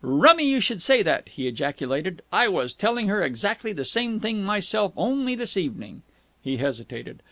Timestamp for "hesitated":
6.57-7.19